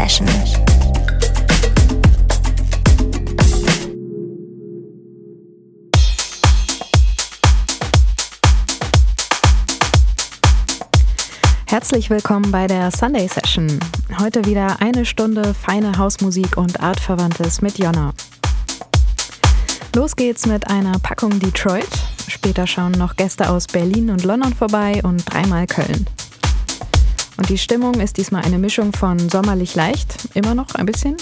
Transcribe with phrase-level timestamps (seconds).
[0.00, 0.26] Session.
[11.66, 13.78] Herzlich willkommen bei der Sunday Session.
[14.18, 18.14] Heute wieder eine Stunde feine Hausmusik und Artverwandtes mit Jonna.
[19.94, 21.90] Los geht's mit einer Packung Detroit.
[22.26, 26.06] Später schauen noch Gäste aus Berlin und London vorbei und dreimal Köln.
[27.40, 31.16] Und die Stimmung ist diesmal eine Mischung von sommerlich leicht, immer noch ein bisschen,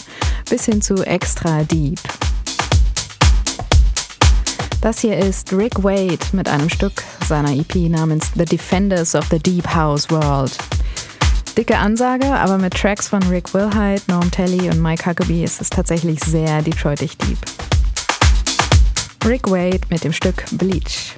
[0.51, 2.01] bis hin zu extra deep.
[4.81, 9.39] Das hier ist Rick Wade mit einem Stück seiner EP namens The Defenders of the
[9.39, 10.59] Deep House World.
[11.57, 15.71] Dicke Ansage, aber mit Tracks von Rick Wilhite, Norm Telly und Mike Huckabee ist es
[15.71, 17.39] tatsächlich sehr Detroitig deep.
[19.25, 21.15] Rick Wade mit dem Stück Bleach.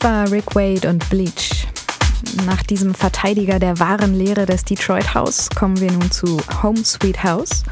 [0.00, 1.66] Das war Rick Wade und Bleach.
[2.46, 7.24] Nach diesem Verteidiger der wahren Lehre des Detroit House kommen wir nun zu Home Sweet
[7.24, 7.64] House,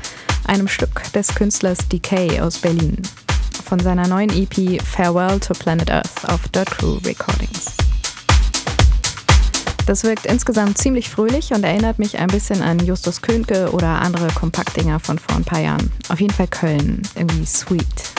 [0.46, 3.00] einem Stück des Künstlers Decay aus Berlin,
[3.64, 7.66] von seiner neuen EP Farewell to Planet Earth auf Dirt Crew Recordings.
[9.86, 14.26] Das wirkt insgesamt ziemlich fröhlich und erinnert mich ein bisschen an Justus Könke oder andere
[14.28, 15.92] Kompaktdinger von vor ein paar Jahren.
[16.08, 18.15] Auf jeden Fall Köln, irgendwie sweet.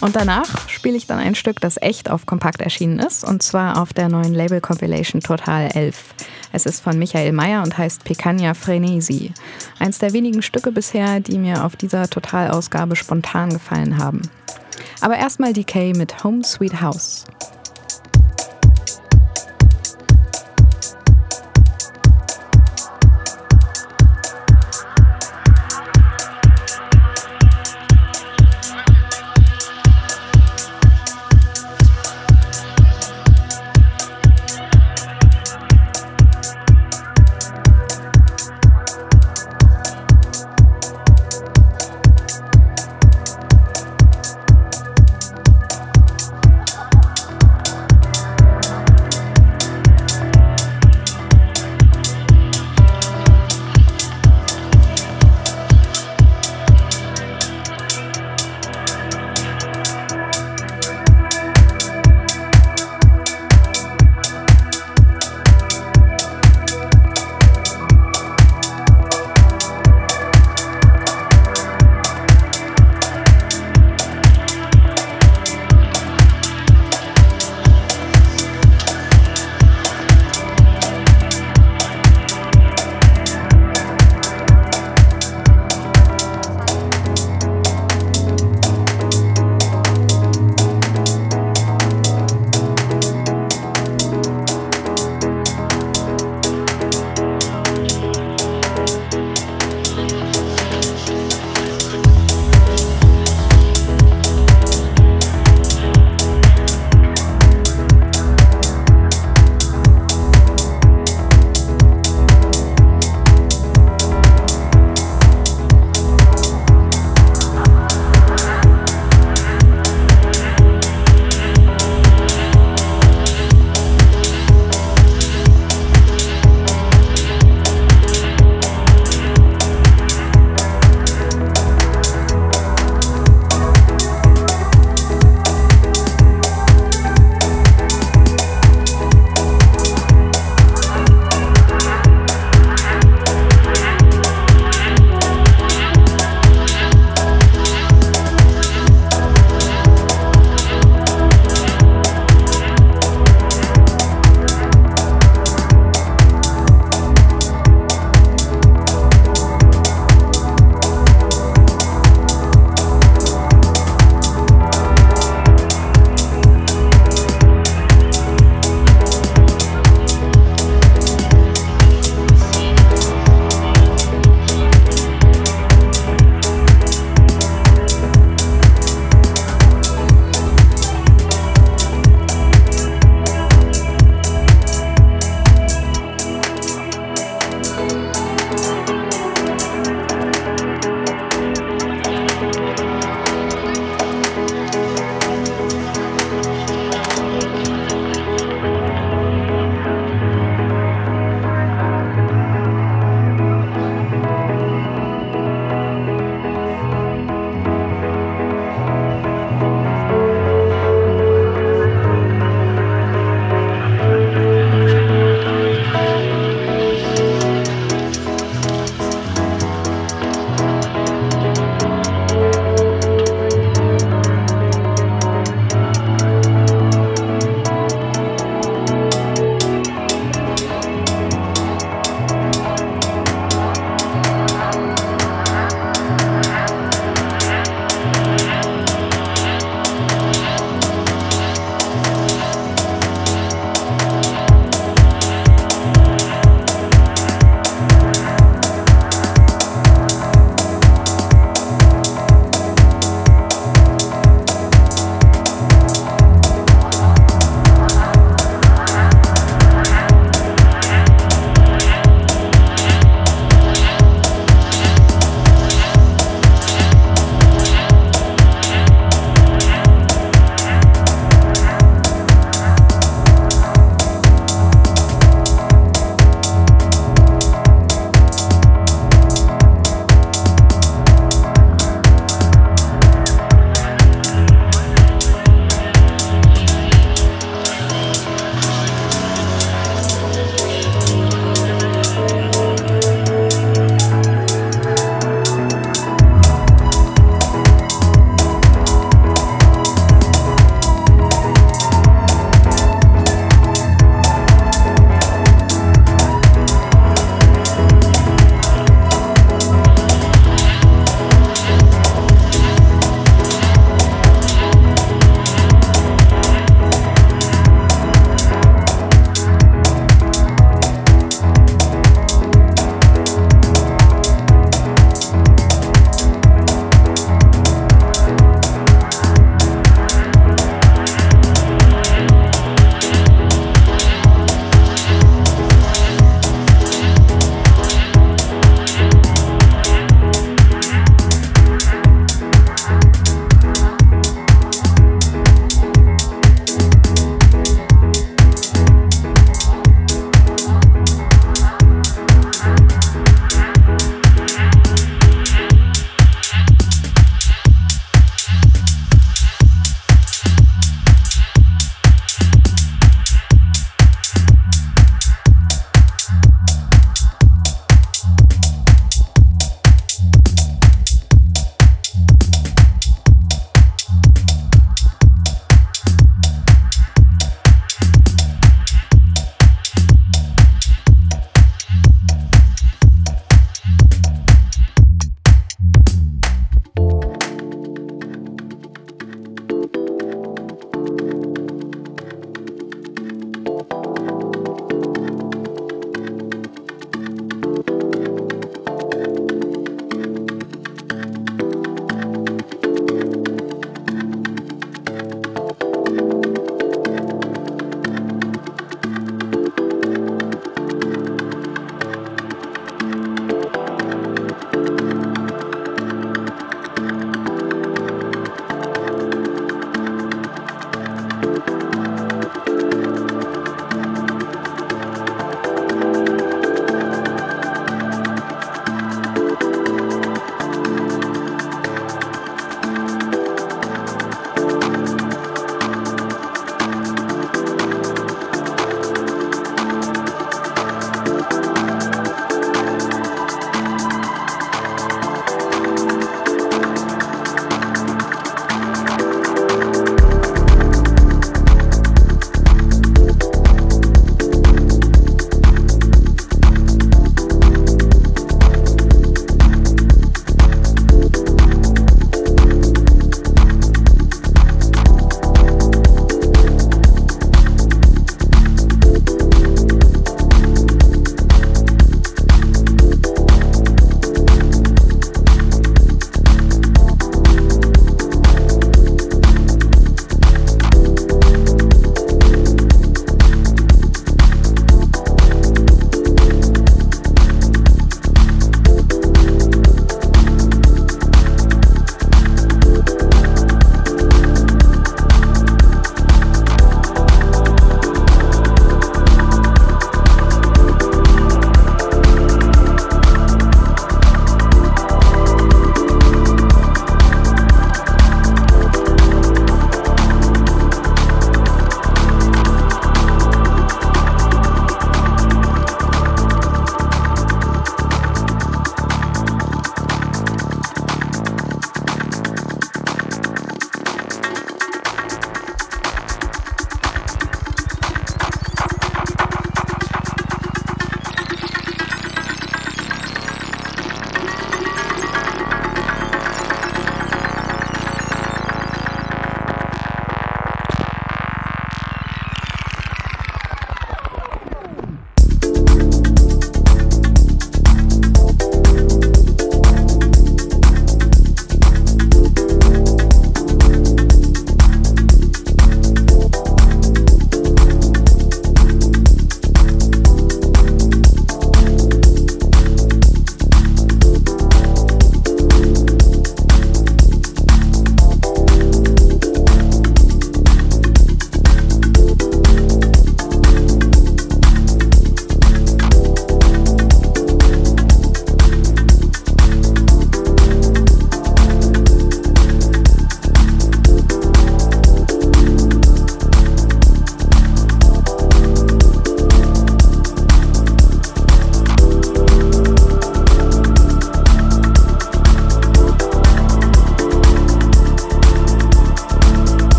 [0.00, 3.80] Und danach spiele ich dann ein Stück, das echt auf Kompakt erschienen ist, und zwar
[3.80, 6.14] auf der neuen Label-Compilation Total 11.
[6.52, 9.32] Es ist von Michael Mayer und heißt Picanha Frenesi.
[9.78, 14.22] Eins der wenigen Stücke bisher, die mir auf dieser Totalausgabe spontan gefallen haben.
[15.00, 17.24] Aber erstmal Decay mit Home Sweet House.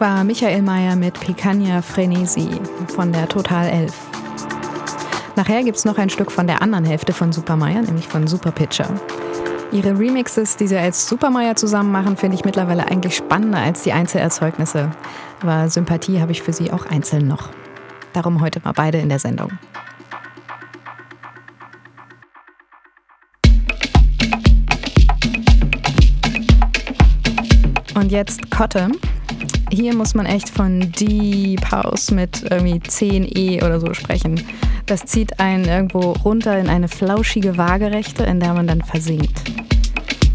[0.00, 2.48] War Michael Mayer mit Picanha Frenesi
[2.88, 3.92] von der Total 11.
[5.36, 8.26] Nachher gibt es noch ein Stück von der anderen Hälfte von Super Mayer, nämlich von
[8.26, 8.88] Super Pitcher.
[9.72, 13.82] Ihre Remixes, die sie als Super Mayer zusammen machen, finde ich mittlerweile eigentlich spannender als
[13.82, 14.90] die Einzelerzeugnisse.
[15.42, 17.50] Aber Sympathie habe ich für sie auch einzeln noch.
[18.14, 19.50] Darum heute mal beide in der Sendung.
[27.94, 28.88] Und jetzt Kotte.
[29.72, 34.42] Hier muss man echt von Deep House mit irgendwie 10 E oder so sprechen.
[34.86, 39.42] Das zieht einen irgendwo runter in eine flauschige Waagerechte, in der man dann versinkt.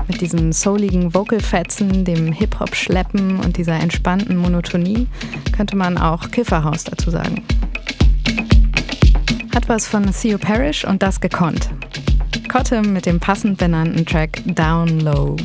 [0.07, 5.07] Mit diesen souligen Vocalfetzen, dem Hip-Hop-Schleppen und dieser entspannten Monotonie
[5.51, 7.43] könnte man auch Kifferhaus dazu sagen.
[9.53, 11.69] Hat was von Theo Parrish und das gekonnt.
[12.47, 15.35] Cottam mit dem passend benannten Track Down Low.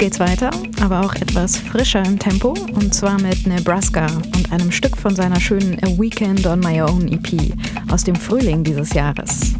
[0.00, 4.96] Geht's weiter, aber auch etwas frischer im Tempo und zwar mit Nebraska und einem Stück
[4.96, 7.52] von seiner schönen A Weekend on My Own EP
[7.92, 9.52] aus dem Frühling dieses Jahres.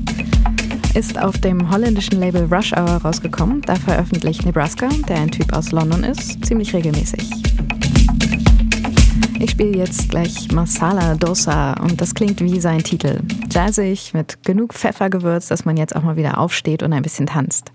[0.94, 5.72] Ist auf dem holländischen Label Rush Hour rausgekommen, da veröffentlicht Nebraska, der ein Typ aus
[5.72, 7.28] London ist, ziemlich regelmäßig.
[9.40, 13.20] Ich spiele jetzt gleich Masala Dosa und das klingt wie sein Titel.
[13.52, 17.72] Jazzig, mit genug Pfeffergewürz, dass man jetzt auch mal wieder aufsteht und ein bisschen tanzt.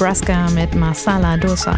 [0.00, 1.76] Nebraska mit Masala Dosa.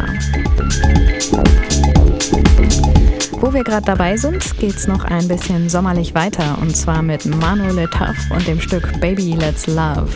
[3.41, 7.73] Wo wir gerade dabei sind, geht's noch ein bisschen sommerlich weiter und zwar mit Manu
[7.73, 10.07] Letoff und dem Stück Baby Let's Love.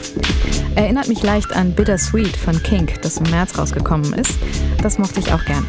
[0.75, 4.35] Erinnert mich leicht an Bittersweet von Kink, das im März rausgekommen ist.
[4.81, 5.65] Das mochte ich auch gern.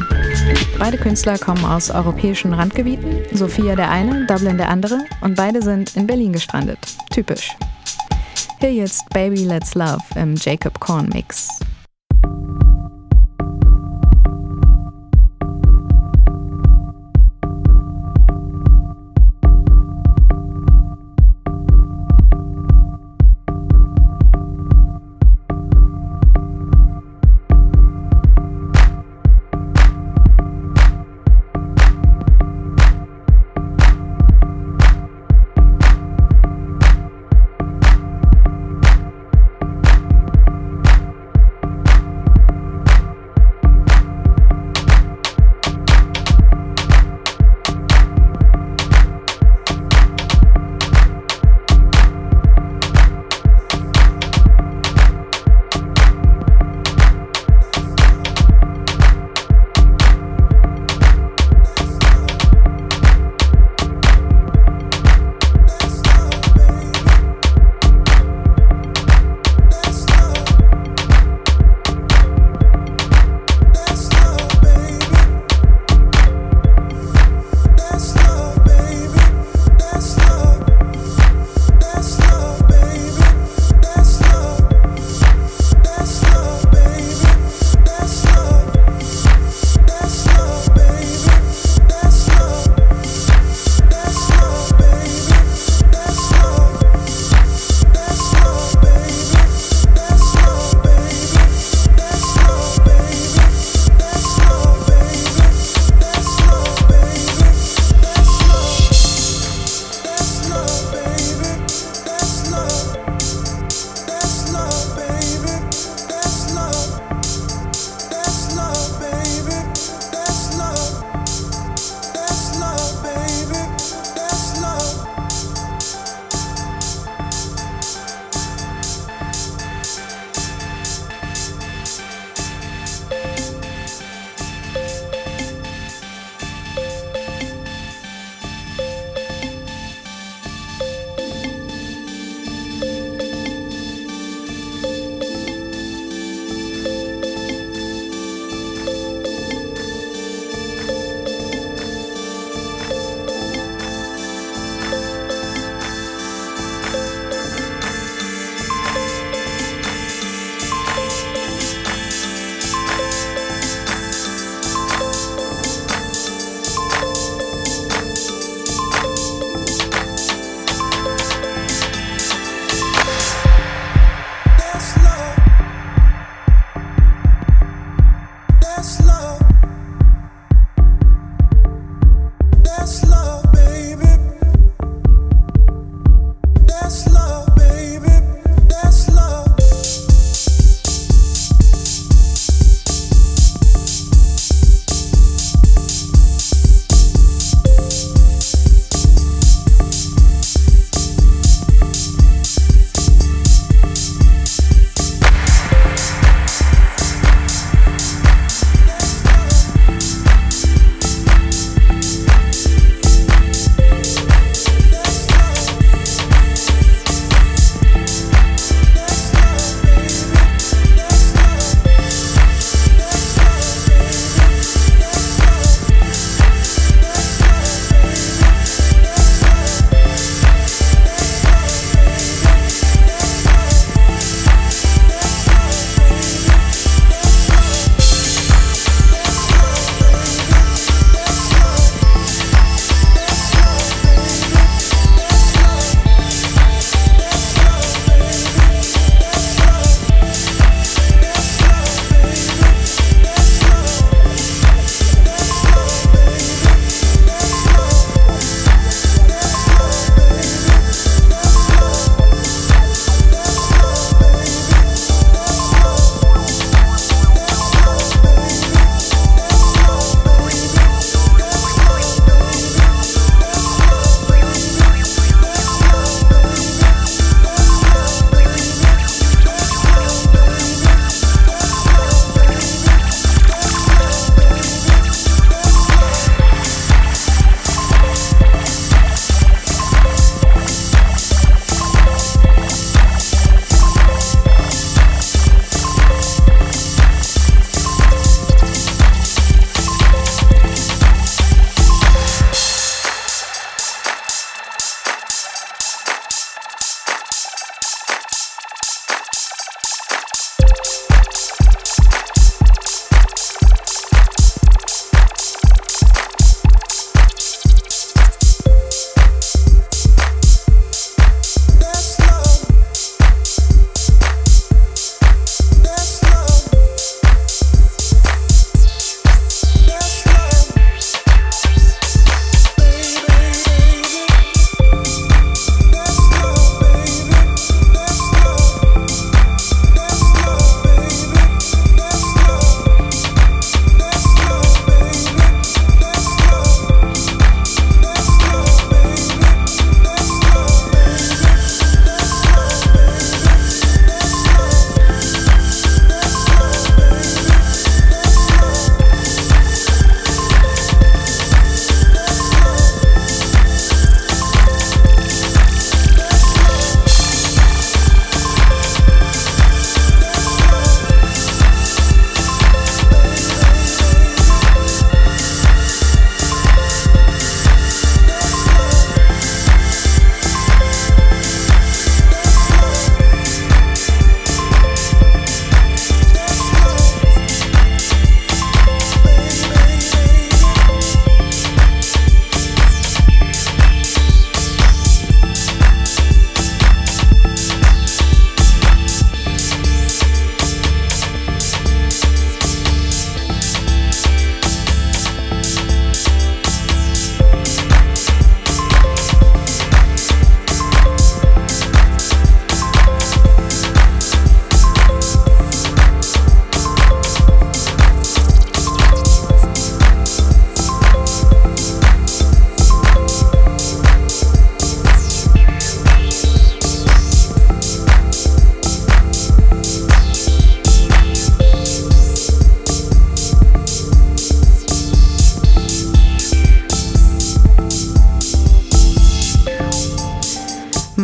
[0.77, 5.93] Beide Künstler kommen aus europäischen Randgebieten, Sophia der eine, Dublin der andere und beide sind
[5.97, 6.79] in Berlin gestrandet.
[7.09, 7.53] Typisch.
[8.61, 11.59] Hier jetzt Baby Let's Love im Jacob Korn Mix.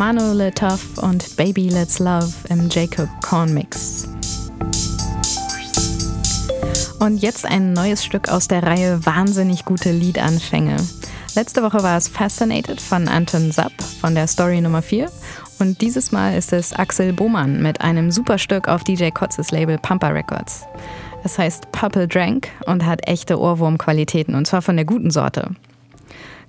[0.05, 4.07] Manu Letoff und Baby Let's Love im Jacob Korn Mix.
[6.99, 10.77] Und jetzt ein neues Stück aus der Reihe Wahnsinnig gute Liedanfänge.
[11.33, 15.09] Letzte Woche war es Fascinated von Anton Zapp von der Story Nummer 4
[15.57, 19.79] und dieses Mal ist es Axel Bohmann mit einem super Stück auf DJ Kotzes Label
[19.79, 20.67] Pampa Records.
[21.23, 25.55] Es heißt Purple Drank und hat echte Ohrwurmqualitäten und zwar von der guten Sorte.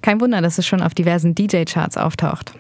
[0.03, 2.53] Kein Wunder, dass es schon auf diversen DJ-Charts auftaucht.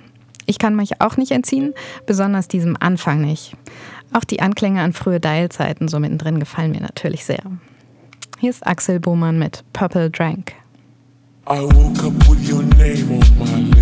[0.47, 1.75] Ich kann mich auch nicht entziehen,
[2.07, 3.57] besonders diesem Anfang nicht.
[4.13, 7.43] Auch die Anklänge an frühe Dialzeiten so mittendrin gefallen mir natürlich sehr.
[8.39, 10.53] Hier ist Axel Bohmann mit Purple Drank.
[11.49, 13.76] I woke up with your name on my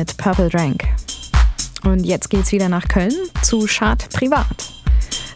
[0.00, 0.88] mit Purple Drank.
[1.84, 4.72] Und jetzt geht's wieder nach Köln zu Schad Privat.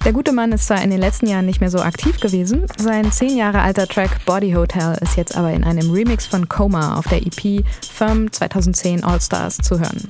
[0.06, 3.12] Der gute Mann ist zwar in den letzten Jahren nicht mehr so aktiv gewesen, sein
[3.12, 7.06] zehn Jahre alter Track Body Hotel ist jetzt aber in einem Remix von Coma auf
[7.08, 10.08] der EP Firm 2010 All Stars zu hören.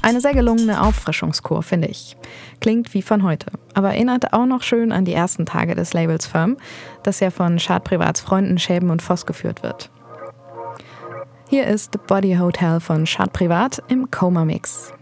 [0.00, 2.16] Eine sehr gelungene Auffrischungskur, finde ich.
[2.62, 6.26] Klingt wie von heute, aber erinnert auch noch schön an die ersten Tage des Labels
[6.26, 6.56] Firm,
[7.02, 9.90] das ja von Schad Privats Freunden Schäben und Voss geführt wird.
[11.48, 14.92] Hier ist Body Hotel von Schad Privat im Coma Mix.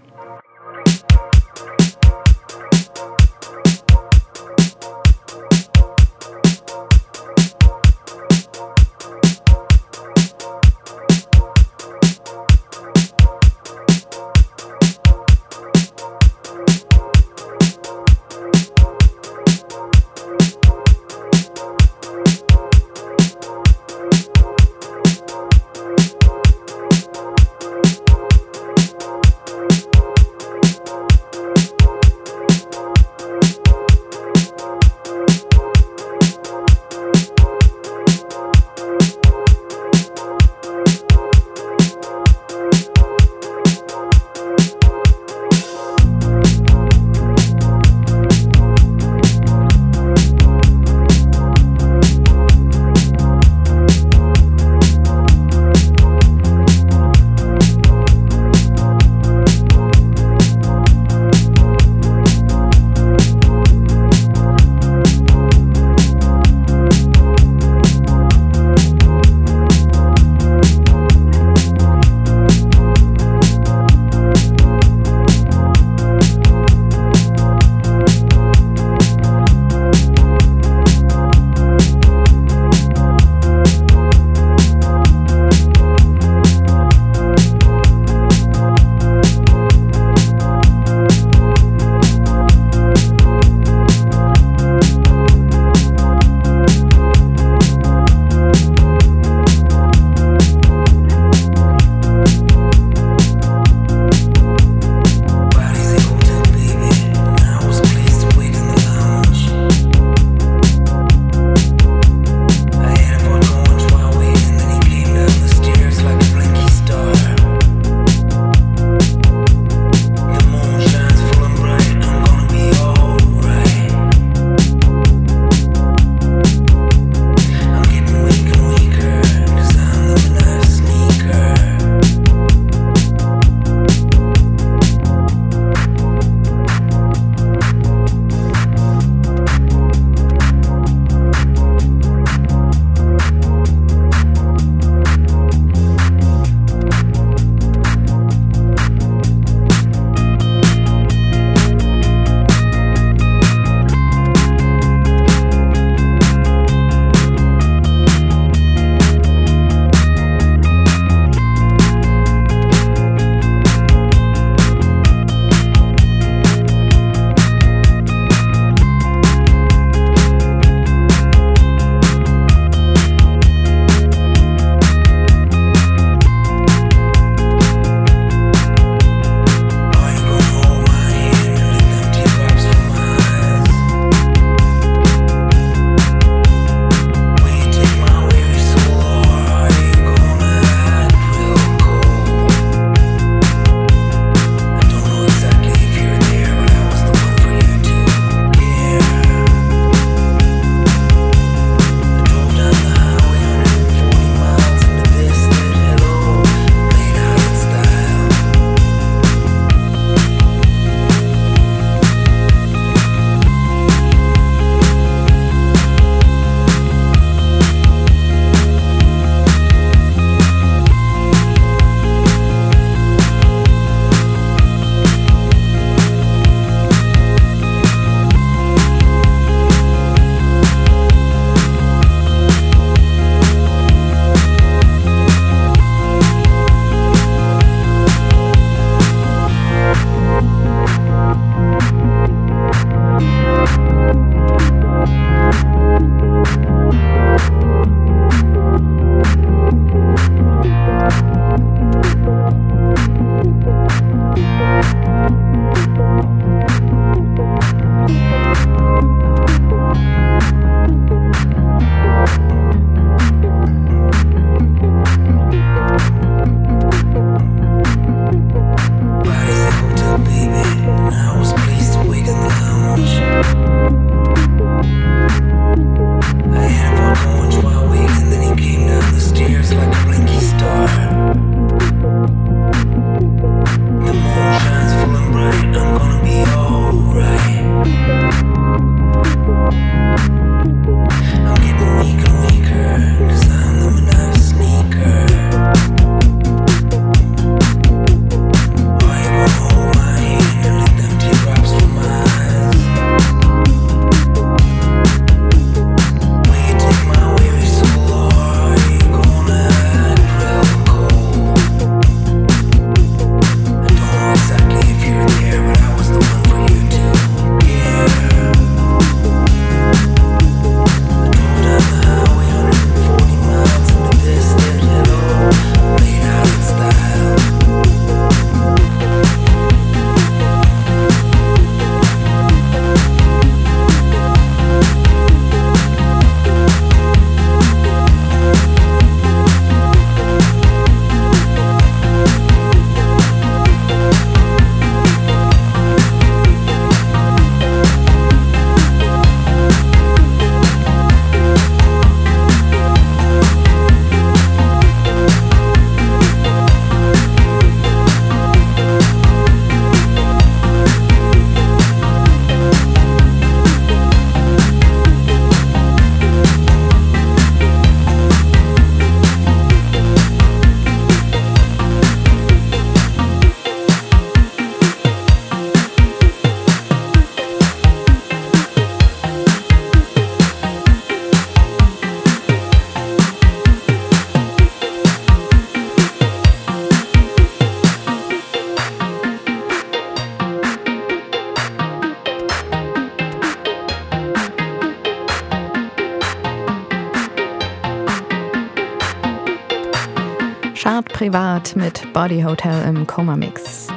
[401.65, 403.89] Privat mit Body Hotel im Coma Mix.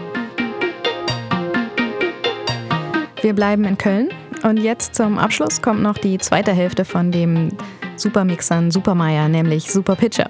[3.21, 4.09] Wir bleiben in Köln
[4.43, 7.49] und jetzt zum Abschluss kommt noch die zweite Hälfte von dem
[7.97, 10.29] Supermixern Supermeier, nämlich Super Pitcher.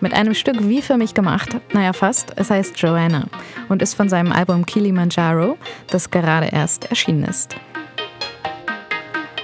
[0.00, 3.26] Mit einem Stück wie für mich gemacht, naja fast, es heißt Joanna
[3.68, 5.56] und ist von seinem Album Kilimanjaro,
[5.88, 7.56] das gerade erst erschienen ist.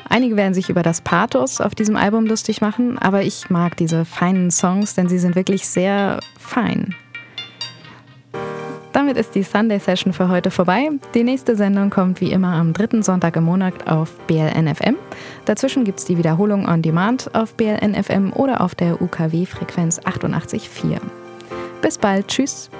[0.09, 4.05] Einige werden sich über das Pathos auf diesem Album lustig machen, aber ich mag diese
[4.05, 6.95] feinen Songs, denn sie sind wirklich sehr fein.
[8.93, 10.89] Damit ist die Sunday Session für heute vorbei.
[11.13, 14.97] Die nächste Sendung kommt wie immer am dritten Sonntag im Monat auf BLNFM.
[15.45, 20.99] Dazwischen gibt es die Wiederholung on Demand auf BLNFM oder auf der UKW-Frequenz 88.4.
[21.83, 22.71] Bis bald, tschüss.